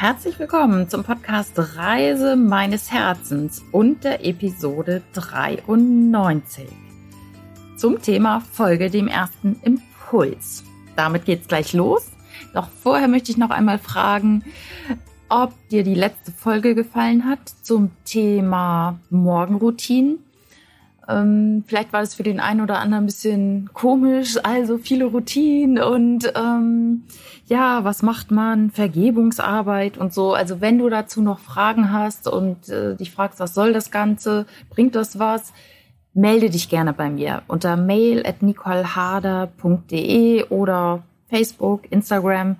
herzlich 0.00 0.38
willkommen 0.38 0.88
zum 0.88 1.02
Podcast 1.02 1.54
Reise 1.56 2.36
meines 2.36 2.92
Herzens 2.92 3.64
und 3.72 4.04
der 4.04 4.24
Episode 4.24 5.02
93 5.12 6.68
zum 7.76 8.00
Thema 8.00 8.38
Folge 8.38 8.90
dem 8.90 9.08
ersten 9.08 9.58
Impuls. 9.64 10.62
Damit 10.94 11.24
geht's 11.24 11.48
gleich 11.48 11.72
los. 11.72 12.12
Doch 12.54 12.68
vorher 12.68 13.08
möchte 13.08 13.32
ich 13.32 13.38
noch 13.38 13.50
einmal 13.50 13.80
fragen, 13.80 14.44
ob 15.28 15.52
dir 15.68 15.82
die 15.82 15.96
letzte 15.96 16.30
Folge 16.30 16.76
gefallen 16.76 17.24
hat 17.24 17.48
zum 17.62 17.90
Thema 18.04 19.00
Morgenroutinen 19.10 20.20
ähm, 21.08 21.64
vielleicht 21.66 21.92
war 21.94 22.02
es 22.02 22.14
für 22.14 22.22
den 22.22 22.38
einen 22.38 22.60
oder 22.60 22.80
anderen 22.80 23.04
ein 23.04 23.06
bisschen 23.06 23.70
komisch, 23.72 24.36
also 24.42 24.76
viele 24.76 25.06
Routinen 25.06 25.82
und 25.82 26.30
ähm, 26.36 27.04
ja, 27.46 27.82
was 27.82 28.02
macht 28.02 28.30
man? 28.30 28.70
Vergebungsarbeit 28.70 29.96
und 29.96 30.12
so. 30.12 30.34
Also 30.34 30.60
wenn 30.60 30.76
du 30.78 30.90
dazu 30.90 31.22
noch 31.22 31.38
Fragen 31.38 31.92
hast 31.92 32.28
und 32.28 32.68
äh, 32.68 32.94
dich 32.94 33.10
fragst, 33.10 33.40
was 33.40 33.54
soll 33.54 33.72
das 33.72 33.90
Ganze, 33.90 34.44
bringt 34.68 34.94
das 34.94 35.18
was? 35.18 35.54
Melde 36.12 36.50
dich 36.50 36.68
gerne 36.68 36.92
bei 36.92 37.08
mir 37.08 37.40
unter 37.48 37.78
mail 37.78 38.26
at 38.26 38.42
nicoleharder.de 38.42 40.44
oder 40.50 41.04
Facebook, 41.30 41.90
Instagram. 41.90 42.56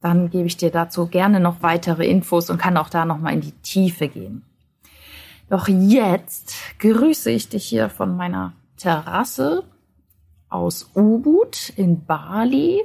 Dann 0.00 0.30
gebe 0.30 0.46
ich 0.46 0.56
dir 0.56 0.70
dazu 0.70 1.06
gerne 1.06 1.38
noch 1.38 1.62
weitere 1.62 2.08
Infos 2.08 2.50
und 2.50 2.58
kann 2.58 2.76
auch 2.76 2.88
da 2.88 3.04
nochmal 3.04 3.34
in 3.34 3.40
die 3.40 3.52
Tiefe 3.52 4.08
gehen. 4.08 4.42
Doch 5.48 5.68
jetzt 5.68 6.54
grüße 6.80 7.30
ich 7.30 7.48
dich 7.48 7.66
hier 7.66 7.88
von 7.88 8.16
meiner 8.16 8.54
Terrasse 8.76 9.64
aus 10.48 10.90
Ubud 10.94 11.72
in 11.76 12.04
Bali 12.04 12.82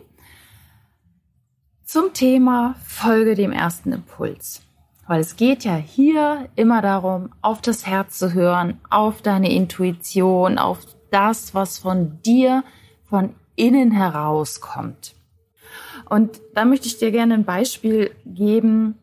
zum 1.84 2.14
Thema 2.14 2.76
Folge 2.86 3.36
dem 3.36 3.52
ersten 3.52 3.92
Impuls. 3.92 4.62
Weil 5.08 5.20
es 5.20 5.36
geht 5.36 5.64
ja 5.64 5.76
hier 5.76 6.48
immer 6.56 6.82
darum, 6.82 7.32
auf 7.42 7.62
das 7.62 7.86
Herz 7.86 8.20
zu 8.20 8.34
hören, 8.34 8.80
auf 8.90 9.22
deine 9.22 9.52
Intuition, 9.52 10.58
auf 10.58 10.80
das, 11.10 11.54
was 11.54 11.80
von 11.80 12.22
dir 12.22 12.64
von 13.10 13.36
innen 13.56 13.92
herauskommt. 13.92 15.16
Und 16.10 16.40
da 16.54 16.66
möchte 16.66 16.88
ich 16.88 16.98
dir 16.98 17.12
gerne 17.12 17.34
ein 17.34 17.46
Beispiel 17.46 18.12
geben, 18.26 18.98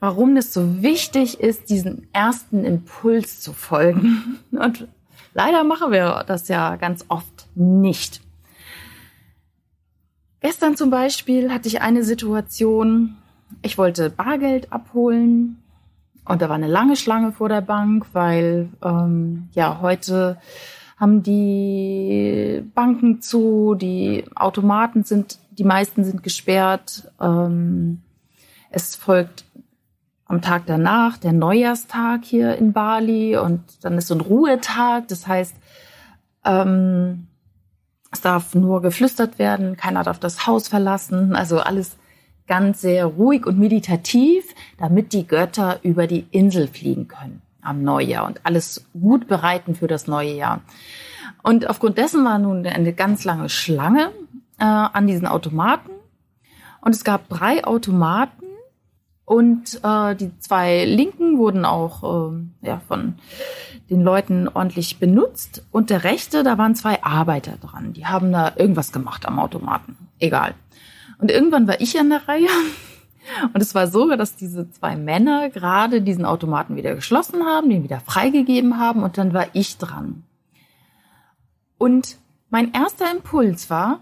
warum 0.00 0.36
es 0.36 0.52
so 0.52 0.82
wichtig 0.82 1.40
ist, 1.40 1.70
diesen 1.70 2.08
ersten 2.12 2.64
Impuls 2.64 3.40
zu 3.40 3.52
folgen. 3.52 4.38
Und 4.50 4.88
leider 5.34 5.62
machen 5.62 5.92
wir 5.92 6.24
das 6.26 6.48
ja 6.48 6.76
ganz 6.76 7.04
oft 7.08 7.46
nicht. 7.54 8.22
Gestern 10.40 10.74
zum 10.74 10.88
Beispiel 10.88 11.52
hatte 11.52 11.68
ich 11.68 11.82
eine 11.82 12.02
Situation, 12.02 13.18
ich 13.60 13.76
wollte 13.76 14.08
Bargeld 14.08 14.72
abholen 14.72 15.62
und 16.24 16.40
da 16.40 16.48
war 16.48 16.56
eine 16.56 16.66
lange 16.66 16.96
Schlange 16.96 17.32
vor 17.32 17.50
der 17.50 17.60
Bank, 17.60 18.06
weil 18.14 18.70
ähm, 18.82 19.48
ja 19.52 19.80
heute 19.82 20.38
haben 20.96 21.22
die 21.22 22.62
Banken 22.74 23.20
zu, 23.20 23.74
die 23.74 24.24
Automaten 24.34 25.04
sind, 25.04 25.38
die 25.50 25.64
meisten 25.64 26.04
sind 26.04 26.22
gesperrt. 26.22 27.10
Ähm, 27.20 28.00
es 28.70 28.96
folgt 28.96 29.44
am 30.30 30.42
Tag 30.42 30.62
danach 30.66 31.16
der 31.16 31.32
Neujahrstag 31.32 32.24
hier 32.24 32.54
in 32.54 32.72
Bali 32.72 33.36
und 33.36 33.62
dann 33.82 33.98
ist 33.98 34.06
so 34.06 34.14
ein 34.14 34.20
Ruhetag. 34.20 35.08
Das 35.08 35.26
heißt, 35.26 35.56
ähm, 36.44 37.26
es 38.12 38.20
darf 38.20 38.54
nur 38.54 38.80
geflüstert 38.80 39.40
werden, 39.40 39.76
keiner 39.76 40.04
darf 40.04 40.20
das 40.20 40.46
Haus 40.46 40.68
verlassen. 40.68 41.34
Also 41.34 41.58
alles 41.58 41.96
ganz 42.46 42.80
sehr 42.80 43.06
ruhig 43.06 43.44
und 43.44 43.58
meditativ, 43.58 44.54
damit 44.78 45.12
die 45.12 45.26
Götter 45.26 45.80
über 45.82 46.06
die 46.06 46.24
Insel 46.30 46.68
fliegen 46.68 47.08
können 47.08 47.42
am 47.60 47.82
Neujahr 47.82 48.24
und 48.24 48.46
alles 48.46 48.86
gut 48.92 49.26
bereiten 49.26 49.74
für 49.74 49.88
das 49.88 50.06
neue 50.06 50.32
Jahr. 50.32 50.60
Und 51.42 51.68
aufgrund 51.68 51.98
dessen 51.98 52.24
war 52.24 52.38
nun 52.38 52.64
eine 52.66 52.92
ganz 52.92 53.24
lange 53.24 53.48
Schlange 53.48 54.12
äh, 54.58 54.64
an 54.64 55.08
diesen 55.08 55.26
Automaten. 55.26 55.90
Und 56.80 56.94
es 56.94 57.02
gab 57.02 57.28
drei 57.28 57.64
Automaten 57.64 58.39
und 59.30 59.78
äh, 59.84 60.16
die 60.16 60.36
zwei 60.40 60.84
Linken 60.84 61.38
wurden 61.38 61.64
auch 61.64 62.32
äh, 62.32 62.66
ja, 62.66 62.80
von 62.88 63.14
den 63.88 64.02
Leuten 64.02 64.48
ordentlich 64.48 64.98
benutzt. 64.98 65.64
Und 65.70 65.90
der 65.90 66.02
rechte, 66.02 66.42
da 66.42 66.58
waren 66.58 66.74
zwei 66.74 67.00
Arbeiter 67.04 67.52
dran. 67.52 67.92
Die 67.92 68.06
haben 68.06 68.32
da 68.32 68.52
irgendwas 68.56 68.90
gemacht 68.90 69.26
am 69.26 69.38
Automaten. 69.38 69.96
Egal. 70.18 70.54
Und 71.18 71.30
irgendwann 71.30 71.68
war 71.68 71.80
ich 71.80 71.96
an 71.96 72.10
der 72.10 72.26
Reihe. 72.26 72.48
Und 73.54 73.60
es 73.60 73.72
war 73.72 73.86
so, 73.86 74.08
dass 74.16 74.34
diese 74.34 74.68
zwei 74.72 74.96
Männer 74.96 75.48
gerade 75.48 76.02
diesen 76.02 76.24
Automaten 76.24 76.74
wieder 76.74 76.96
geschlossen 76.96 77.44
haben, 77.44 77.70
den 77.70 77.84
wieder 77.84 78.00
freigegeben 78.00 78.80
haben. 78.80 79.04
Und 79.04 79.16
dann 79.16 79.32
war 79.32 79.46
ich 79.52 79.78
dran. 79.78 80.24
Und 81.78 82.16
mein 82.48 82.72
erster 82.72 83.08
Impuls 83.08 83.70
war, 83.70 84.00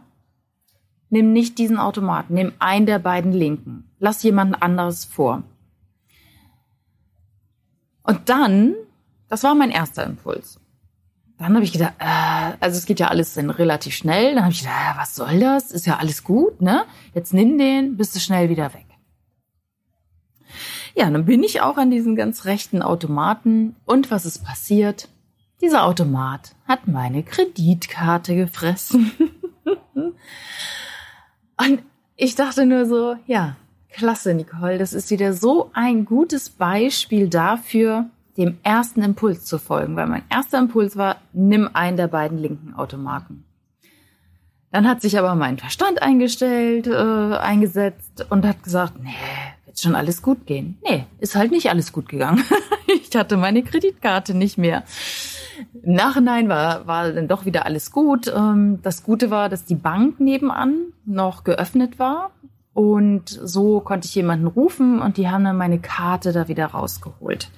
Nimm 1.11 1.33
nicht 1.33 1.57
diesen 1.57 1.79
Automaten, 1.79 2.35
nimm 2.35 2.53
einen 2.59 2.85
der 2.85 2.99
beiden 2.99 3.33
linken. 3.33 3.88
Lass 3.99 4.23
jemanden 4.23 4.55
anderes 4.55 5.05
vor. 5.05 5.43
Und 8.03 8.29
dann, 8.29 8.75
das 9.29 9.43
war 9.43 9.55
mein 9.55 9.71
erster 9.71 10.05
Impuls. 10.05 10.61
Dann 11.39 11.55
habe 11.55 11.65
ich 11.65 11.73
gedacht, 11.73 11.95
äh, 11.99 12.57
also 12.61 12.79
es 12.79 12.87
geht 12.87 13.01
ja 13.01 13.09
alles 13.09 13.35
dann 13.35 13.51
relativ 13.51 13.95
schnell. 13.95 14.35
Dann 14.35 14.45
habe 14.45 14.53
ich 14.53 14.61
gedacht, 14.61 14.97
äh, 14.97 14.99
was 14.99 15.15
soll 15.15 15.39
das? 15.41 15.71
Ist 15.71 15.87
ja 15.87 15.99
alles 15.99 16.25
gut, 16.25 16.61
ne? 16.61 16.85
Jetzt 17.15 17.33
nimm 17.33 17.59
den, 17.59 17.97
bist 17.97 18.15
du 18.17 18.21
schnell 18.21 18.49
wieder 18.49 18.75
weg. 18.75 18.87
Ja, 20.97 21.09
dann 21.11 21.27
bin 21.27 21.45
ich 21.45 21.61
auch 21.61 21.77
an 21.77 21.93
diesen 21.93 22.17
ganz 22.17 22.45
rechten 22.45 22.83
Automaten. 22.83 23.77
Und 23.85 24.11
was 24.11 24.27
ist 24.27 24.45
passiert? 24.45 25.09
Dieser 25.61 25.85
Automat 25.85 26.57
hat 26.67 26.89
meine 26.89 27.23
Kreditkarte 27.23 28.35
gefressen. 28.35 29.13
Und 31.57 31.83
ich 32.17 32.35
dachte 32.35 32.67
nur 32.67 32.87
so, 32.87 33.17
ja, 33.27 33.57
klasse, 33.91 34.35
Nicole, 34.35 34.79
das 34.79 34.93
ist 34.93 35.11
wieder 35.11 35.33
so 35.33 35.71
ein 35.73 36.05
gutes 36.05 36.51
Beispiel 36.51 37.29
dafür, 37.29 38.07
dem 38.37 38.59
ersten 38.63 39.03
Impuls 39.03 39.45
zu 39.45 39.59
folgen, 39.59 39.97
weil 39.97 40.07
mein 40.07 40.23
erster 40.31 40.59
Impuls 40.59 40.97
war, 40.97 41.17
nimm 41.33 41.69
einen 41.73 41.97
der 41.97 42.09
beiden 42.09 42.39
linken 42.39 42.75
Automaten. 42.75 43.45
Dann 44.71 44.87
hat 44.87 45.01
sich 45.01 45.19
aber 45.19 45.35
mein 45.35 45.59
Verstand 45.59 46.03
eingestellt, 46.03 46.87
äh, 46.87 47.37
eingesetzt 47.37 48.27
und 48.31 48.47
hat 48.47 48.63
gesagt, 48.63 48.95
nee, 49.03 49.11
wird 49.67 49.81
schon 49.81 49.95
alles 49.95 50.23
gut 50.23 50.47
gehen. 50.47 50.79
Nee, 50.89 51.07
ist 51.19 51.37
halt 51.37 51.51
nicht 51.51 51.71
alles 51.71 51.93
gut 51.93 52.09
gegangen. 52.09 52.45
ich 52.87 53.17
hatte 53.17 53.37
meine 53.37 53.63
Kreditkarte 53.63 54.35
nicht 54.35 54.59
mehr. 54.59 54.85
Im 55.83 55.95
Nachhinein 55.95 56.49
war, 56.49 56.87
war 56.87 57.11
dann 57.13 57.29
doch 57.29 57.45
wieder 57.45 57.65
alles 57.65 57.91
gut. 57.91 58.29
Ähm, 58.29 58.81
das 58.83 59.03
Gute 59.03 59.31
war, 59.31 59.49
dass 59.49 59.65
die 59.65 59.75
Bank 59.75 60.21
nebenan 60.21 60.93
noch 61.07 61.45
geöffnet 61.45 61.99
war. 61.99 62.31
Und 62.79 63.29
so 63.29 63.81
konnte 63.81 64.07
ich 64.07 64.15
jemanden 64.15 64.47
rufen 64.47 65.03
und 65.03 65.17
die 65.17 65.29
haben 65.29 65.43
dann 65.43 65.57
meine 65.57 65.81
Karte 65.81 66.33
da 66.33 66.47
wieder 66.47 66.67
rausgeholt. 66.67 67.51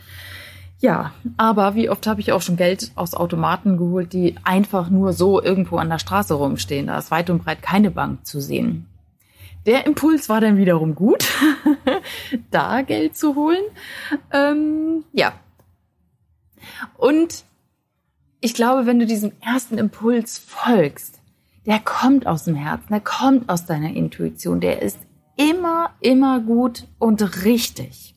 Ja, 0.78 1.12
aber 1.36 1.75
wie 1.75 1.91
oft 1.91 2.06
habe 2.06 2.22
ich 2.22 2.32
auch 2.32 2.41
schon 2.41 2.56
Geld 2.56 2.91
aus 2.94 3.12
Automaten 3.12 3.76
geholt, 3.76 4.14
die 4.14 4.36
einfach 4.44 4.88
nur 4.88 5.12
so 5.12 5.42
irgendwo 5.42 5.76
an 5.76 5.91
der 5.91 5.98
Straße 5.98 6.32
rumstehen. 6.32 6.86
Da 6.86 6.97
ist 6.97 7.10
weit 7.10 7.28
und 7.28 7.44
breit 7.44 7.60
keine 7.60 7.91
Bank 7.91 8.25
zu 8.25 8.41
sehen. 8.41 8.86
Der 9.66 9.84
Impuls 9.84 10.30
war 10.30 10.41
dann 10.41 10.56
wiederum 10.56 10.94
gut, 10.94 11.28
da 12.50 12.80
Geld 12.80 13.14
zu 13.14 13.34
holen. 13.34 13.62
Ähm, 14.33 15.04
ja. 15.12 15.34
Und 16.97 17.44
ich 18.41 18.54
glaube, 18.54 18.86
wenn 18.86 18.98
du 18.98 19.04
diesem 19.04 19.33
ersten 19.42 19.77
Impuls 19.77 20.39
folgst, 20.39 21.21
der 21.66 21.78
kommt 21.78 22.27
aus 22.27 22.44
dem 22.44 22.54
Herzen, 22.54 22.86
der 22.89 23.00
kommt 23.00 23.50
aus 23.50 23.66
deiner 23.66 23.94
Intuition, 23.94 24.60
der 24.60 24.80
ist 24.80 24.97
immer, 25.41 25.91
immer 26.01 26.41
gut 26.41 26.87
und 26.98 27.45
richtig. 27.45 28.15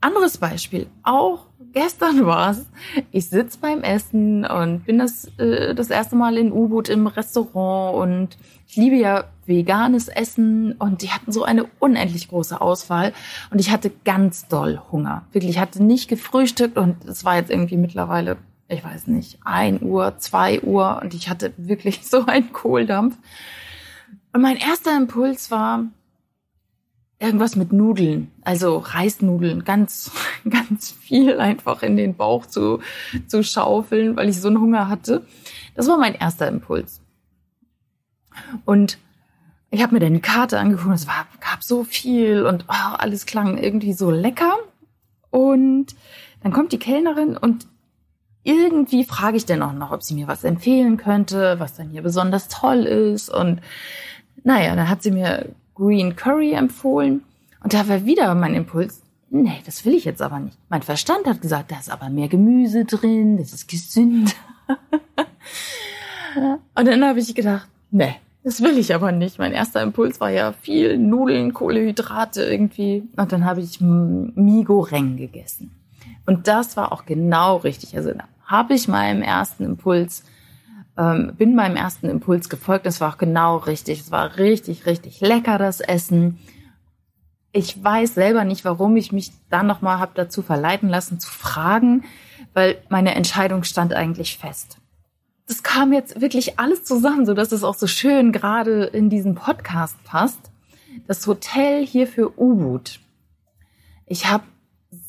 Anderes 0.00 0.36
Beispiel, 0.36 0.86
auch 1.02 1.46
gestern 1.72 2.26
war 2.26 2.50
es, 2.50 2.66
ich 3.10 3.30
sitze 3.30 3.58
beim 3.58 3.82
Essen 3.82 4.44
und 4.44 4.84
bin 4.84 4.98
das, 4.98 5.30
äh, 5.38 5.74
das 5.74 5.88
erste 5.88 6.14
Mal 6.14 6.36
in 6.36 6.52
U-Boot 6.52 6.90
im 6.90 7.06
Restaurant 7.06 7.96
und 7.96 8.36
ich 8.68 8.76
liebe 8.76 8.96
ja 8.96 9.24
veganes 9.46 10.08
Essen 10.08 10.72
und 10.72 11.00
die 11.00 11.10
hatten 11.10 11.32
so 11.32 11.42
eine 11.42 11.64
unendlich 11.78 12.28
große 12.28 12.60
Auswahl 12.60 13.14
und 13.50 13.60
ich 13.60 13.70
hatte 13.70 13.90
ganz 14.04 14.46
doll 14.46 14.82
Hunger. 14.92 15.26
Wirklich, 15.32 15.52
ich 15.52 15.58
hatte 15.58 15.82
nicht 15.82 16.08
gefrühstückt 16.08 16.76
und 16.76 17.02
es 17.06 17.24
war 17.24 17.36
jetzt 17.36 17.50
irgendwie 17.50 17.78
mittlerweile 17.78 18.36
ich 18.66 18.82
weiß 18.82 19.08
nicht, 19.08 19.38
ein 19.44 19.82
Uhr, 19.82 20.16
zwei 20.18 20.60
Uhr 20.62 21.00
und 21.02 21.14
ich 21.14 21.28
hatte 21.28 21.52
wirklich 21.56 22.00
so 22.06 22.26
einen 22.26 22.52
Kohldampf. 22.52 23.16
Und 24.34 24.42
mein 24.42 24.56
erster 24.56 24.96
Impuls 24.96 25.52
war 25.52 25.84
irgendwas 27.20 27.54
mit 27.54 27.72
Nudeln, 27.72 28.32
also 28.42 28.78
Reisnudeln, 28.78 29.64
ganz, 29.64 30.10
ganz 30.50 30.90
viel 30.90 31.38
einfach 31.38 31.84
in 31.84 31.96
den 31.96 32.16
Bauch 32.16 32.44
zu, 32.46 32.80
zu 33.28 33.44
schaufeln, 33.44 34.16
weil 34.16 34.28
ich 34.28 34.40
so 34.40 34.48
einen 34.48 34.60
Hunger 34.60 34.88
hatte. 34.88 35.24
Das 35.76 35.86
war 35.86 35.98
mein 35.98 36.16
erster 36.16 36.48
Impuls. 36.48 37.00
Und 38.64 38.98
ich 39.70 39.84
habe 39.84 39.94
mir 39.94 40.00
dann 40.00 40.14
die 40.14 40.20
Karte 40.20 40.58
angeguckt, 40.58 40.96
es 40.96 41.06
war, 41.06 41.28
gab 41.40 41.62
so 41.62 41.84
viel 41.84 42.44
und 42.44 42.64
oh, 42.68 42.96
alles 42.98 43.26
klang 43.26 43.56
irgendwie 43.56 43.92
so 43.92 44.10
lecker. 44.10 44.56
Und 45.30 45.94
dann 46.42 46.52
kommt 46.52 46.72
die 46.72 46.78
Kellnerin 46.80 47.36
und 47.36 47.68
irgendwie 48.42 49.04
frage 49.04 49.36
ich 49.36 49.46
dann 49.46 49.62
auch 49.62 49.72
noch, 49.72 49.92
ob 49.92 50.02
sie 50.02 50.14
mir 50.14 50.26
was 50.26 50.42
empfehlen 50.42 50.96
könnte, 50.96 51.60
was 51.60 51.76
dann 51.76 51.90
hier 51.90 52.02
besonders 52.02 52.48
toll 52.48 52.84
ist. 52.84 53.30
Und 53.30 53.60
naja, 54.42 54.74
dann 54.74 54.88
hat 54.88 55.02
sie 55.02 55.10
mir 55.10 55.48
Green 55.74 56.16
Curry 56.16 56.52
empfohlen. 56.52 57.22
Und 57.62 57.72
da 57.74 57.88
war 57.88 58.04
wieder 58.04 58.34
mein 58.34 58.54
Impuls, 58.54 59.02
nee, 59.30 59.60
das 59.64 59.84
will 59.84 59.94
ich 59.94 60.04
jetzt 60.04 60.22
aber 60.22 60.38
nicht. 60.40 60.56
Mein 60.68 60.82
Verstand 60.82 61.26
hat 61.26 61.40
gesagt, 61.40 61.70
da 61.70 61.78
ist 61.78 61.90
aber 61.90 62.10
mehr 62.10 62.28
Gemüse 62.28 62.84
drin, 62.84 63.38
das 63.38 63.52
ist 63.52 63.68
gesünder. 63.68 64.32
Und 66.74 66.88
dann 66.88 67.04
habe 67.04 67.20
ich 67.20 67.34
gedacht, 67.34 67.68
nee, 67.90 68.16
das 68.42 68.60
will 68.60 68.76
ich 68.76 68.94
aber 68.94 69.12
nicht. 69.12 69.38
Mein 69.38 69.52
erster 69.52 69.82
Impuls 69.82 70.20
war 70.20 70.30
ja 70.30 70.52
viel 70.52 70.98
Nudeln, 70.98 71.54
Kohlehydrate 71.54 72.42
irgendwie. 72.44 73.04
Und 73.16 73.32
dann 73.32 73.44
habe 73.44 73.60
ich 73.60 73.80
Migoreng 73.80 75.16
gegessen. 75.16 75.70
Und 76.26 76.48
das 76.48 76.76
war 76.76 76.92
auch 76.92 77.06
genau 77.06 77.56
richtig. 77.56 77.96
Also 77.96 78.12
habe 78.44 78.74
ich 78.74 78.88
meinem 78.88 79.22
ersten 79.22 79.64
Impuls, 79.64 80.24
ähm, 80.96 81.34
bin 81.36 81.54
meinem 81.54 81.76
ersten 81.76 82.08
Impuls 82.08 82.48
gefolgt. 82.48 82.86
Das 82.86 83.00
war 83.00 83.12
auch 83.12 83.18
genau 83.18 83.56
richtig. 83.56 84.00
Es 84.00 84.10
war 84.10 84.36
richtig, 84.36 84.86
richtig 84.86 85.20
lecker, 85.20 85.58
das 85.58 85.80
Essen. 85.80 86.38
Ich 87.52 87.82
weiß 87.82 88.14
selber 88.14 88.44
nicht, 88.44 88.64
warum 88.64 88.96
ich 88.96 89.12
mich 89.12 89.32
dann 89.48 89.66
nochmal 89.66 89.98
habe 89.98 90.12
dazu 90.14 90.42
verleiten 90.42 90.88
lassen 90.88 91.20
zu 91.20 91.30
fragen, 91.30 92.04
weil 92.52 92.76
meine 92.88 93.14
Entscheidung 93.14 93.64
stand 93.64 93.94
eigentlich 93.94 94.38
fest. 94.38 94.78
Das 95.46 95.62
kam 95.62 95.92
jetzt 95.92 96.20
wirklich 96.20 96.58
alles 96.58 96.84
zusammen, 96.84 97.26
so 97.26 97.34
dass 97.34 97.52
es 97.52 97.64
auch 97.64 97.74
so 97.74 97.86
schön 97.86 98.32
gerade 98.32 98.84
in 98.84 99.10
diesen 99.10 99.34
Podcast 99.34 100.02
passt. 100.04 100.50
Das 101.06 101.26
Hotel 101.26 101.84
hier 101.84 102.06
für 102.06 102.40
U-Boot. 102.40 103.00
Ich 104.06 104.26
habe 104.26 104.44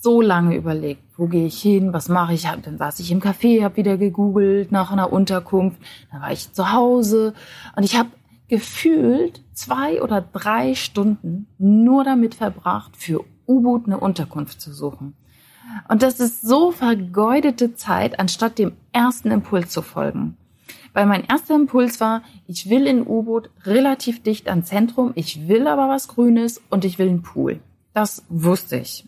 so 0.01 0.21
lange 0.21 0.55
überlegt, 0.55 1.04
wo 1.17 1.27
gehe 1.27 1.47
ich 1.47 1.61
hin, 1.61 1.93
was 1.93 2.09
mache 2.09 2.33
ich? 2.33 2.43
Dann 2.43 2.77
saß 2.77 2.99
ich 2.99 3.11
im 3.11 3.21
Café, 3.21 3.63
habe 3.63 3.77
wieder 3.77 3.97
gegoogelt 3.97 4.71
nach 4.71 4.91
einer 4.91 5.11
Unterkunft, 5.11 5.77
dann 6.11 6.21
war 6.21 6.31
ich 6.31 6.51
zu 6.51 6.71
Hause 6.71 7.33
und 7.75 7.83
ich 7.83 7.97
habe 7.97 8.09
gefühlt 8.47 9.41
zwei 9.53 10.01
oder 10.01 10.21
drei 10.21 10.75
Stunden 10.75 11.47
nur 11.57 12.03
damit 12.03 12.35
verbracht, 12.35 12.95
für 12.95 13.23
U-Boot 13.47 13.85
eine 13.85 13.99
Unterkunft 13.99 14.61
zu 14.61 14.73
suchen. 14.73 15.15
Und 15.89 16.03
das 16.03 16.19
ist 16.19 16.41
so 16.41 16.71
vergeudete 16.71 17.75
Zeit, 17.75 18.19
anstatt 18.19 18.59
dem 18.59 18.73
ersten 18.91 19.31
Impuls 19.31 19.71
zu 19.71 19.81
folgen. 19.81 20.37
Weil 20.93 21.07
mein 21.07 21.25
erster 21.25 21.55
Impuls 21.55 21.99
war, 21.99 22.21
ich 22.47 22.69
will 22.69 22.87
in 22.87 23.05
U-Boot 23.05 23.49
relativ 23.65 24.21
dicht 24.23 24.47
am 24.47 24.63
Zentrum, 24.63 25.11
ich 25.15 25.47
will 25.47 25.67
aber 25.67 25.89
was 25.89 26.07
Grünes 26.07 26.61
und 26.69 26.85
ich 26.85 26.99
will 26.99 27.09
einen 27.09 27.23
Pool. 27.23 27.59
Das 27.93 28.23
wusste 28.29 28.77
ich. 28.77 29.05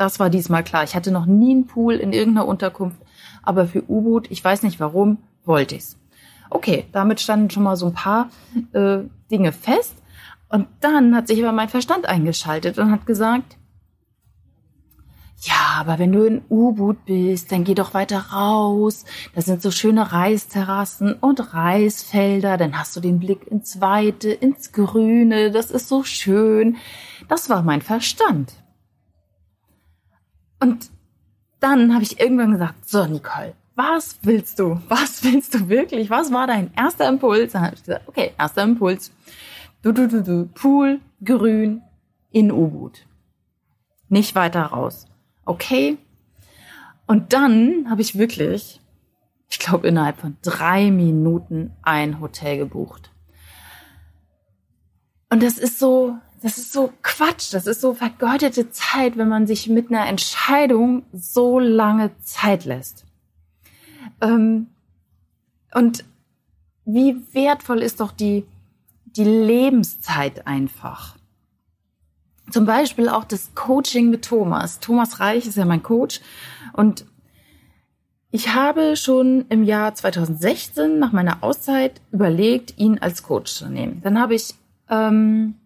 Das 0.00 0.18
war 0.18 0.30
diesmal 0.30 0.64
klar. 0.64 0.82
Ich 0.82 0.96
hatte 0.96 1.10
noch 1.10 1.26
nie 1.26 1.50
einen 1.50 1.66
Pool 1.66 1.96
in 1.96 2.14
irgendeiner 2.14 2.46
Unterkunft, 2.46 3.02
aber 3.42 3.66
für 3.66 3.84
U-Boot, 3.86 4.30
ich 4.30 4.42
weiß 4.42 4.62
nicht 4.62 4.80
warum, 4.80 5.18
wollte 5.44 5.74
ich's. 5.74 5.98
Okay, 6.48 6.86
damit 6.90 7.20
standen 7.20 7.50
schon 7.50 7.64
mal 7.64 7.76
so 7.76 7.88
ein 7.88 7.92
paar 7.92 8.30
äh, 8.72 9.00
Dinge 9.30 9.52
fest. 9.52 9.92
Und 10.48 10.68
dann 10.80 11.14
hat 11.14 11.28
sich 11.28 11.38
aber 11.42 11.52
mein 11.52 11.68
Verstand 11.68 12.06
eingeschaltet 12.06 12.78
und 12.78 12.90
hat 12.90 13.04
gesagt, 13.04 13.58
ja, 15.42 15.76
aber 15.78 15.98
wenn 15.98 16.12
du 16.12 16.24
in 16.24 16.42
U-Boot 16.48 17.04
bist, 17.04 17.52
dann 17.52 17.64
geh 17.64 17.74
doch 17.74 17.92
weiter 17.92 18.20
raus. 18.32 19.04
Das 19.34 19.44
sind 19.44 19.60
so 19.60 19.70
schöne 19.70 20.12
Reisterrassen 20.12 21.12
und 21.12 21.52
Reisfelder. 21.52 22.56
Dann 22.56 22.78
hast 22.78 22.96
du 22.96 23.00
den 23.00 23.20
Blick 23.20 23.46
ins 23.46 23.82
Weite, 23.82 24.30
ins 24.30 24.72
Grüne. 24.72 25.50
Das 25.50 25.70
ist 25.70 25.88
so 25.88 26.04
schön. 26.04 26.78
Das 27.28 27.50
war 27.50 27.62
mein 27.62 27.82
Verstand. 27.82 28.54
Und 30.60 30.90
dann 31.58 31.92
habe 31.92 32.02
ich 32.02 32.20
irgendwann 32.20 32.52
gesagt, 32.52 32.88
so 32.88 33.06
Nicole, 33.06 33.54
was 33.74 34.18
willst 34.22 34.58
du? 34.58 34.80
Was 34.88 35.24
willst 35.24 35.54
du 35.54 35.68
wirklich? 35.68 36.10
Was 36.10 36.32
war 36.32 36.46
dein 36.46 36.72
erster 36.74 37.08
Impuls? 37.08 37.52
Dann 37.52 37.62
habe 37.62 37.74
ich 37.74 37.82
gesagt, 37.82 38.08
okay, 38.08 38.32
erster 38.38 38.62
Impuls. 38.62 39.10
Du, 39.82 39.92
du, 39.92 40.06
du, 40.06 40.22
du, 40.22 40.46
Pool, 40.46 41.00
grün, 41.24 41.82
in 42.30 42.52
U-Boot. 42.52 43.06
Nicht 44.08 44.34
weiter 44.34 44.62
raus. 44.64 45.06
Okay. 45.46 45.96
Und 47.06 47.32
dann 47.32 47.88
habe 47.88 48.02
ich 48.02 48.18
wirklich, 48.18 48.80
ich 49.48 49.58
glaube, 49.58 49.88
innerhalb 49.88 50.18
von 50.18 50.36
drei 50.42 50.90
Minuten 50.90 51.72
ein 51.82 52.20
Hotel 52.20 52.58
gebucht. 52.58 53.10
Und 55.30 55.42
das 55.42 55.58
ist 55.58 55.78
so, 55.78 56.18
das 56.42 56.56
ist 56.56 56.72
so 56.72 56.92
Quatsch, 57.02 57.52
das 57.52 57.66
ist 57.66 57.80
so 57.80 57.94
vergeudete 57.94 58.70
Zeit, 58.70 59.18
wenn 59.18 59.28
man 59.28 59.46
sich 59.46 59.68
mit 59.68 59.90
einer 59.90 60.06
Entscheidung 60.06 61.04
so 61.12 61.58
lange 61.58 62.10
Zeit 62.22 62.64
lässt. 62.64 63.04
Ähm, 64.20 64.68
und 65.74 66.04
wie 66.84 67.16
wertvoll 67.32 67.82
ist 67.82 68.00
doch 68.00 68.12
die, 68.12 68.44
die 69.04 69.24
Lebenszeit 69.24 70.46
einfach. 70.46 71.16
Zum 72.50 72.64
Beispiel 72.64 73.08
auch 73.08 73.24
das 73.24 73.54
Coaching 73.54 74.10
mit 74.10 74.24
Thomas. 74.24 74.80
Thomas 74.80 75.20
Reich 75.20 75.46
ist 75.46 75.56
ja 75.56 75.64
mein 75.64 75.82
Coach 75.82 76.20
und 76.72 77.04
ich 78.32 78.54
habe 78.54 78.96
schon 78.96 79.44
im 79.48 79.64
Jahr 79.64 79.94
2016 79.94 80.98
nach 80.98 81.12
meiner 81.12 81.42
Auszeit 81.42 82.00
überlegt, 82.12 82.78
ihn 82.78 82.98
als 82.98 83.22
Coach 83.22 83.52
zu 83.52 83.68
nehmen. 83.68 84.00
Dann 84.02 84.20
habe 84.20 84.34
ich 84.34 84.54
ähm, 84.88 85.56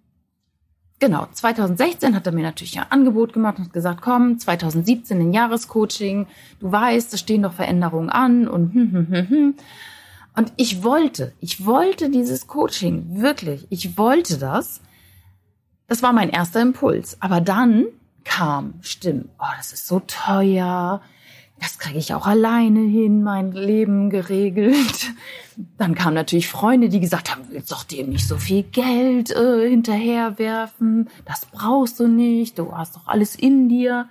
Genau, 1.05 1.29
2016 1.31 2.17
hat 2.17 2.25
er 2.25 2.33
mir 2.33 2.45
natürlich 2.45 2.81
ein 2.81 2.91
Angebot 2.91 3.35
gemacht 3.35 3.59
und 3.59 3.75
gesagt, 3.75 4.01
komm, 4.01 4.39
2017 4.39 5.21
ein 5.21 5.35
Jahrescoaching, 5.35 6.27
du 6.61 6.73
weißt, 6.73 7.13
es 7.13 7.21
stehen 7.21 7.43
doch 7.43 7.53
Veränderungen 7.53 8.09
an 8.09 8.49
und 8.49 8.73
hm, 8.73 8.91
hm, 8.91 9.09
hm, 9.11 9.29
hm. 9.29 9.55
Und 10.35 10.55
ich 10.57 10.83
wollte, 10.83 11.35
ich 11.41 11.67
wollte 11.67 12.09
dieses 12.09 12.47
Coaching, 12.47 13.21
wirklich, 13.21 13.67
ich 13.69 13.99
wollte 13.99 14.39
das. 14.39 14.81
Das 15.89 16.03
war 16.03 16.15
mein 16.15 16.31
erster 16.31 16.63
Impuls. 16.63 17.19
Aber 17.21 17.43
dann 17.43 17.85
kam, 18.25 18.73
stimmt, 18.81 19.29
oh, 19.39 19.53
das 19.59 19.75
ist 19.75 19.87
so 19.87 20.01
teuer, 20.07 21.03
das 21.61 21.79
kriege 21.79 21.99
ich 21.99 22.15
auch 22.15 22.27
alleine 22.27 22.81
hin, 22.81 23.23
mein 23.23 23.53
Leben 23.53 24.11
geregelt. 24.11 25.13
Dann 25.79 25.95
kamen 25.95 26.15
natürlich 26.15 26.49
Freunde, 26.49 26.89
die 26.89 27.01
gesagt 27.01 27.31
haben, 27.31 27.43
willst 27.51 27.71
doch 27.71 27.85
dem 27.85 28.11
nicht 28.11 28.27
so 28.27 28.37
viel 28.37 28.65
Geld 28.65 29.31
äh, 29.31 29.69
hinterherwerfen, 29.69 31.09
das 31.25 31.47
brauchst 31.47 32.01
du 32.01 32.09
nicht, 32.09 32.59
du 32.59 32.77
hast 32.77 32.97
doch 32.97 33.07
alles 33.07 33.37
in 33.37 33.69
dir. 33.69 34.09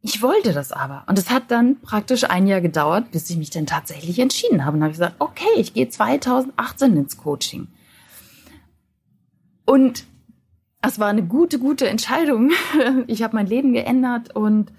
Ich 0.00 0.22
wollte 0.22 0.52
das 0.52 0.72
aber. 0.72 1.04
Und 1.06 1.18
es 1.18 1.30
hat 1.30 1.50
dann 1.50 1.80
praktisch 1.80 2.24
ein 2.24 2.46
Jahr 2.46 2.60
gedauert, 2.60 3.10
bis 3.10 3.28
ich 3.30 3.36
mich 3.36 3.50
dann 3.50 3.66
tatsächlich 3.66 4.18
entschieden 4.18 4.64
habe. 4.64 4.76
Und 4.76 4.82
habe 4.82 4.92
gesagt, 4.92 5.16
okay, 5.18 5.48
ich 5.56 5.74
gehe 5.74 5.88
2018 5.88 6.96
ins 6.96 7.16
Coaching. 7.16 7.68
Und 9.64 10.04
es 10.82 10.98
war 10.98 11.08
eine 11.08 11.24
gute, 11.24 11.58
gute 11.58 11.88
Entscheidung. 11.88 12.50
Ich 13.06 13.22
habe 13.22 13.36
mein 13.36 13.46
Leben 13.46 13.72
geändert 13.72 14.34
und 14.34 14.72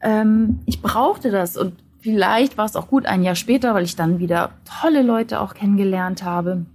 ähm, 0.00 0.60
ich 0.66 0.82
brauchte 0.82 1.30
das 1.30 1.56
und 1.56 1.74
vielleicht 2.00 2.56
war 2.58 2.64
es 2.64 2.76
auch 2.76 2.88
gut 2.88 3.06
ein 3.06 3.22
Jahr 3.22 3.34
später, 3.34 3.74
weil 3.74 3.84
ich 3.84 3.96
dann 3.96 4.18
wieder 4.18 4.50
tolle 4.80 5.02
Leute 5.02 5.40
auch 5.40 5.54
kennengelernt 5.54 6.22
habe, 6.22 6.66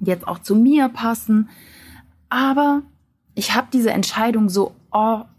die 0.00 0.10
jetzt 0.10 0.26
auch 0.26 0.38
zu 0.38 0.54
mir 0.54 0.88
passen. 0.88 1.48
Aber 2.28 2.82
ich 3.34 3.54
habe 3.54 3.68
diese 3.72 3.90
Entscheidung 3.90 4.48
so, 4.48 4.74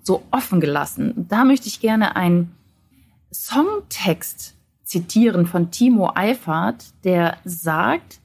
so 0.01 0.23
offen 0.31 0.61
gelassen. 0.61 1.25
Da 1.29 1.43
möchte 1.43 1.67
ich 1.67 1.79
gerne 1.79 2.15
einen 2.15 2.55
Songtext 3.31 4.55
zitieren 4.83 5.47
von 5.47 5.71
Timo 5.71 6.11
Eifert, 6.13 6.85
der 7.03 7.37
sagt, 7.43 8.19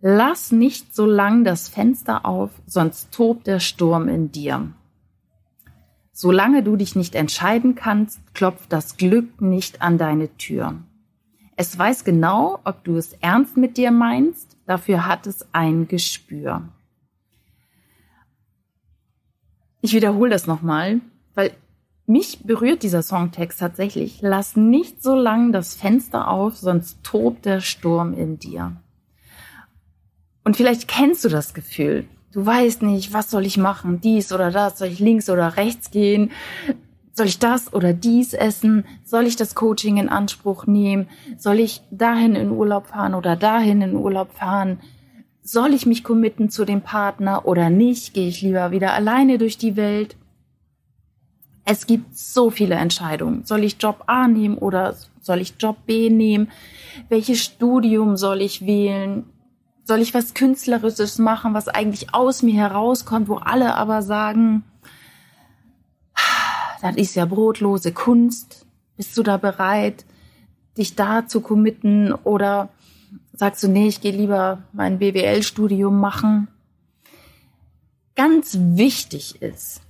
Lass 0.00 0.52
nicht 0.52 0.94
so 0.94 1.06
lang 1.06 1.42
das 1.42 1.68
Fenster 1.68 2.24
auf, 2.24 2.50
sonst 2.66 3.10
tobt 3.10 3.48
der 3.48 3.58
Sturm 3.58 4.08
in 4.08 4.30
dir. 4.30 4.72
Solange 6.20 6.64
du 6.64 6.74
dich 6.74 6.96
nicht 6.96 7.14
entscheiden 7.14 7.76
kannst, 7.76 8.34
klopft 8.34 8.72
das 8.72 8.96
Glück 8.96 9.40
nicht 9.40 9.82
an 9.82 9.98
deine 9.98 10.36
Tür. 10.36 10.74
Es 11.54 11.78
weiß 11.78 12.02
genau, 12.02 12.58
ob 12.64 12.82
du 12.82 12.96
es 12.96 13.12
ernst 13.20 13.56
mit 13.56 13.76
dir 13.76 13.92
meinst, 13.92 14.56
dafür 14.66 15.06
hat 15.06 15.28
es 15.28 15.46
ein 15.52 15.86
Gespür. 15.86 16.70
Ich 19.80 19.92
wiederhole 19.92 20.30
das 20.30 20.48
nochmal, 20.48 21.00
weil 21.36 21.52
mich 22.06 22.42
berührt 22.42 22.82
dieser 22.82 23.02
Songtext 23.02 23.60
tatsächlich. 23.60 24.18
Lass 24.20 24.56
nicht 24.56 25.00
so 25.00 25.14
lang 25.14 25.52
das 25.52 25.76
Fenster 25.76 26.26
auf, 26.26 26.56
sonst 26.56 26.98
tobt 27.04 27.44
der 27.44 27.60
Sturm 27.60 28.12
in 28.12 28.40
dir. 28.40 28.74
Und 30.42 30.56
vielleicht 30.56 30.88
kennst 30.88 31.24
du 31.24 31.28
das 31.28 31.54
Gefühl. 31.54 32.08
Du 32.32 32.44
weißt 32.44 32.82
nicht, 32.82 33.12
was 33.12 33.30
soll 33.30 33.46
ich 33.46 33.56
machen? 33.56 34.00
Dies 34.00 34.32
oder 34.32 34.50
das? 34.50 34.78
Soll 34.78 34.88
ich 34.88 35.00
links 35.00 35.30
oder 35.30 35.56
rechts 35.56 35.90
gehen? 35.90 36.30
Soll 37.12 37.26
ich 37.26 37.38
das 37.38 37.72
oder 37.72 37.92
dies 37.92 38.34
essen? 38.34 38.84
Soll 39.04 39.26
ich 39.26 39.36
das 39.36 39.54
Coaching 39.54 39.96
in 39.96 40.08
Anspruch 40.08 40.66
nehmen? 40.66 41.08
Soll 41.36 41.58
ich 41.58 41.82
dahin 41.90 42.36
in 42.36 42.50
Urlaub 42.50 42.88
fahren 42.88 43.14
oder 43.14 43.34
dahin 43.34 43.82
in 43.82 43.94
Urlaub 43.94 44.32
fahren? 44.32 44.78
soll 45.50 45.72
ich 45.72 45.86
mich 45.86 46.04
committen 46.04 46.50
zu 46.50 46.64
dem 46.64 46.82
Partner 46.82 47.46
oder 47.46 47.70
nicht? 47.70 48.12
Gehe 48.14 48.28
ich 48.28 48.42
lieber 48.42 48.70
wieder 48.70 48.92
alleine 48.92 49.38
durch 49.38 49.56
die 49.56 49.76
Welt? 49.76 50.16
Es 51.64 51.86
gibt 51.86 52.16
so 52.16 52.50
viele 52.50 52.74
Entscheidungen. 52.74 53.44
Soll 53.44 53.64
ich 53.64 53.80
Job 53.80 54.04
A 54.06 54.28
nehmen 54.28 54.58
oder 54.58 54.94
soll 55.20 55.40
ich 55.40 55.54
Job 55.58 55.76
B 55.86 56.10
nehmen? 56.10 56.50
Welches 57.08 57.42
Studium 57.42 58.16
soll 58.16 58.42
ich 58.42 58.64
wählen? 58.66 59.24
Soll 59.88 60.02
ich 60.02 60.12
was 60.12 60.34
Künstlerisches 60.34 61.16
machen, 61.16 61.54
was 61.54 61.66
eigentlich 61.66 62.12
aus 62.12 62.42
mir 62.42 62.52
herauskommt, 62.52 63.26
wo 63.26 63.36
alle 63.36 63.74
aber 63.74 64.02
sagen, 64.02 64.62
das 66.82 66.94
ist 66.96 67.14
ja 67.14 67.24
brotlose 67.24 67.92
Kunst. 67.92 68.66
Bist 68.98 69.16
du 69.16 69.22
da 69.22 69.38
bereit, 69.38 70.04
dich 70.76 70.94
da 70.94 71.26
zu 71.26 71.40
committen 71.40 72.12
oder 72.12 72.68
sagst 73.32 73.62
du, 73.62 73.68
nee, 73.68 73.88
ich 73.88 74.02
gehe 74.02 74.12
lieber 74.12 74.62
mein 74.74 74.98
BWL-Studium 74.98 75.98
machen? 75.98 76.48
Ganz 78.14 78.58
wichtig 78.60 79.40
ist, 79.40 79.80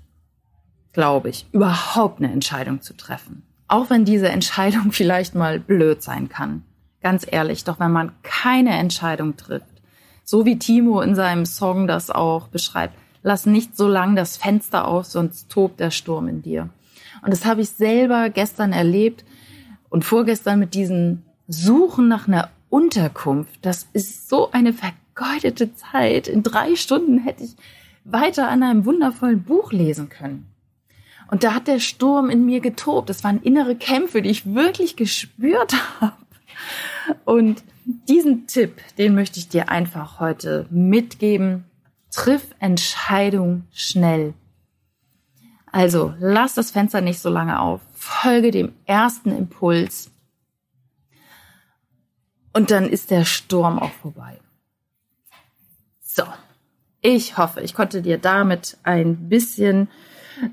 glaube 0.92 1.30
ich, 1.30 1.48
überhaupt 1.50 2.20
eine 2.20 2.30
Entscheidung 2.30 2.82
zu 2.82 2.96
treffen. 2.96 3.42
Auch 3.66 3.90
wenn 3.90 4.04
diese 4.04 4.28
Entscheidung 4.28 4.92
vielleicht 4.92 5.34
mal 5.34 5.58
blöd 5.58 6.04
sein 6.04 6.28
kann. 6.28 6.62
Ganz 7.02 7.26
ehrlich, 7.28 7.64
doch 7.64 7.80
wenn 7.80 7.90
man 7.90 8.12
keine 8.22 8.78
Entscheidung 8.78 9.36
trifft, 9.36 9.77
so 10.28 10.44
wie 10.44 10.58
Timo 10.58 11.00
in 11.00 11.14
seinem 11.14 11.46
Song 11.46 11.86
das 11.86 12.10
auch 12.10 12.48
beschreibt, 12.48 12.92
lass 13.22 13.46
nicht 13.46 13.78
so 13.78 13.88
lang 13.88 14.14
das 14.14 14.36
Fenster 14.36 14.86
auf, 14.86 15.06
sonst 15.06 15.48
tobt 15.48 15.80
der 15.80 15.90
Sturm 15.90 16.28
in 16.28 16.42
dir. 16.42 16.68
Und 17.22 17.30
das 17.30 17.46
habe 17.46 17.62
ich 17.62 17.70
selber 17.70 18.28
gestern 18.28 18.74
erlebt 18.74 19.24
und 19.88 20.04
vorgestern 20.04 20.58
mit 20.58 20.74
diesen 20.74 21.24
Suchen 21.46 22.08
nach 22.08 22.28
einer 22.28 22.50
Unterkunft. 22.68 23.58
Das 23.62 23.88
ist 23.94 24.28
so 24.28 24.50
eine 24.50 24.74
vergeudete 24.74 25.74
Zeit. 25.74 26.28
In 26.28 26.42
drei 26.42 26.76
Stunden 26.76 27.16
hätte 27.16 27.44
ich 27.44 27.56
weiter 28.04 28.50
an 28.50 28.62
einem 28.62 28.84
wundervollen 28.84 29.44
Buch 29.44 29.72
lesen 29.72 30.10
können. 30.10 30.46
Und 31.30 31.42
da 31.42 31.54
hat 31.54 31.68
der 31.68 31.80
Sturm 31.80 32.28
in 32.28 32.44
mir 32.44 32.60
getobt. 32.60 33.08
Das 33.08 33.24
waren 33.24 33.40
innere 33.40 33.76
Kämpfe, 33.76 34.20
die 34.20 34.28
ich 34.28 34.54
wirklich 34.54 34.94
gespürt 34.94 35.74
habe. 36.02 36.12
Und 37.24 37.62
diesen 37.84 38.46
Tipp, 38.46 38.80
den 38.96 39.14
möchte 39.14 39.38
ich 39.38 39.48
dir 39.48 39.68
einfach 39.68 40.20
heute 40.20 40.66
mitgeben. 40.70 41.64
Triff 42.10 42.54
Entscheidung 42.58 43.64
schnell. 43.72 44.34
Also 45.70 46.14
lass 46.18 46.54
das 46.54 46.70
Fenster 46.70 47.00
nicht 47.00 47.20
so 47.20 47.28
lange 47.28 47.60
auf. 47.60 47.80
Folge 47.92 48.50
dem 48.50 48.72
ersten 48.86 49.30
Impuls. 49.30 50.10
Und 52.52 52.70
dann 52.70 52.88
ist 52.88 53.10
der 53.10 53.24
Sturm 53.24 53.78
auch 53.78 53.92
vorbei. 53.92 54.38
So. 56.00 56.24
Ich 57.00 57.38
hoffe, 57.38 57.60
ich 57.60 57.74
konnte 57.74 58.02
dir 58.02 58.18
damit 58.18 58.76
ein 58.82 59.28
bisschen 59.28 59.88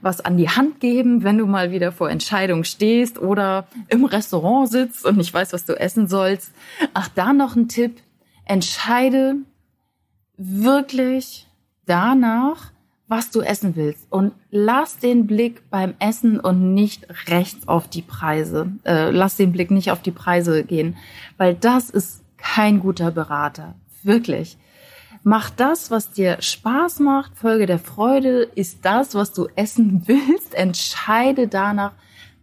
was 0.02 0.22
an 0.22 0.38
die 0.38 0.50
Hand 0.50 0.80
geben, 0.80 1.24
wenn 1.24 1.38
du 1.38 1.46
mal 1.46 1.72
wieder 1.72 1.92
vor 1.92 2.10
Entscheidung 2.10 2.64
stehst 2.64 3.20
oder 3.20 3.68
im 3.88 4.06
Restaurant 4.06 4.70
sitzt 4.70 5.06
und 5.06 5.18
nicht 5.18 5.34
weißt, 5.34 5.54
was 5.54 5.66
du 5.66 5.74
essen 5.74 6.08
sollst. 6.08 6.52
Ach, 6.94 7.08
da 7.10 7.34
noch 7.34 7.56
ein 7.56 7.68
Tipp. 7.68 8.02
Entscheide 8.46 9.36
wirklich 10.38 11.48
danach, 11.86 12.72
was 13.08 13.30
du 13.30 13.42
essen 13.42 13.76
willst 13.76 14.08
und 14.10 14.34
lass 14.50 14.98
den 14.98 15.28
Blick 15.28 15.70
beim 15.70 15.94
Essen 16.00 16.40
und 16.40 16.74
nicht 16.74 17.08
rechts 17.30 17.68
auf 17.68 17.88
die 17.88 18.02
Preise, 18.02 18.72
äh, 18.84 19.12
lass 19.12 19.38
den 19.38 19.52
Blick 19.52 19.70
nicht 19.70 19.92
auf 19.92 20.02
die 20.02 20.12
Preise 20.12 20.64
gehen, 20.64 20.98
weil 21.38 21.54
das 21.54 21.90
ist 21.90 22.24
kein 22.38 22.80
guter 22.80 23.12
Berater, 23.12 23.76
wirklich. 24.02 24.58
Mach 25.28 25.50
das, 25.50 25.90
was 25.90 26.12
dir 26.12 26.40
Spaß 26.40 27.00
macht, 27.00 27.36
Folge 27.36 27.66
der 27.66 27.80
Freude 27.80 28.44
ist 28.44 28.86
das, 28.86 29.16
was 29.16 29.34
du 29.34 29.48
essen 29.56 30.04
willst. 30.06 30.54
Entscheide 30.54 31.48
danach, 31.48 31.94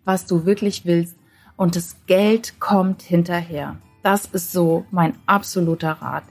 was 0.04 0.26
du 0.26 0.46
wirklich 0.46 0.84
willst 0.84 1.16
und 1.56 1.76
das 1.76 1.94
Geld 2.06 2.58
kommt 2.58 3.02
hinterher. 3.02 3.76
Das 4.02 4.26
ist 4.26 4.50
so 4.50 4.84
mein 4.90 5.14
absoluter 5.26 5.92
Rat. 5.92 6.24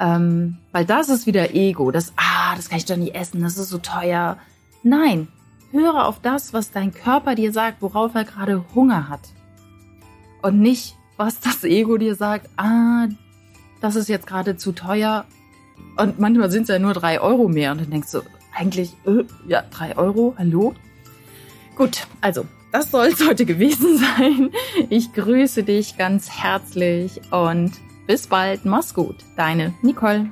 Ähm, 0.00 0.58
weil 0.72 0.86
das 0.86 1.08
ist 1.08 1.24
wieder 1.24 1.54
Ego. 1.54 1.92
Das, 1.92 2.12
ah, 2.16 2.56
das 2.56 2.68
kann 2.68 2.78
ich 2.78 2.84
doch 2.84 2.96
nie 2.96 3.12
essen, 3.12 3.42
das 3.42 3.58
ist 3.58 3.68
so 3.68 3.78
teuer. 3.78 4.38
Nein, 4.82 5.28
höre 5.70 6.04
auf 6.04 6.18
das, 6.18 6.52
was 6.52 6.72
dein 6.72 6.92
Körper 6.92 7.36
dir 7.36 7.52
sagt, 7.52 7.80
worauf 7.80 8.16
er 8.16 8.24
gerade 8.24 8.64
Hunger 8.74 9.08
hat. 9.08 9.28
Und 10.42 10.58
nicht, 10.58 10.96
was 11.16 11.38
das 11.38 11.62
Ego 11.62 11.96
dir 11.96 12.16
sagt, 12.16 12.50
ah, 12.56 13.06
das 13.80 13.96
ist 13.96 14.08
jetzt 14.08 14.26
gerade 14.26 14.56
zu 14.56 14.72
teuer. 14.72 15.24
Und 15.96 16.18
manchmal 16.18 16.50
sind 16.50 16.62
es 16.62 16.68
ja 16.68 16.78
nur 16.78 16.94
drei 16.94 17.20
Euro 17.20 17.48
mehr. 17.48 17.72
Und 17.72 17.80
dann 17.80 17.90
denkst 17.90 18.12
du, 18.12 18.20
eigentlich, 18.56 18.96
äh, 19.06 19.24
ja, 19.46 19.62
drei 19.70 19.96
Euro, 19.96 20.34
hallo? 20.38 20.74
Gut, 21.76 22.06
also, 22.20 22.46
das 22.72 22.90
soll 22.90 23.06
es 23.06 23.26
heute 23.28 23.46
gewesen 23.46 23.98
sein. 23.98 24.50
Ich 24.88 25.12
grüße 25.12 25.62
dich 25.62 25.96
ganz 25.96 26.30
herzlich 26.30 27.20
und 27.30 27.72
bis 28.06 28.26
bald. 28.26 28.64
Mach's 28.64 28.94
gut. 28.94 29.16
Deine 29.36 29.74
Nicole. 29.82 30.30